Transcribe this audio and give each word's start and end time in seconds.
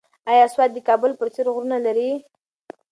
ایا 0.31 0.45
سوات 0.53 0.69
د 0.73 0.79
کابل 0.87 1.11
په 1.19 1.25
څېر 1.33 1.47
غرونه 1.55 1.77
لري؟ 1.85 2.11